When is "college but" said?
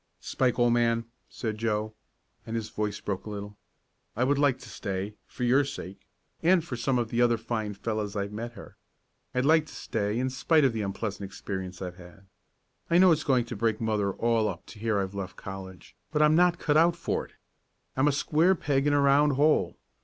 15.35-16.23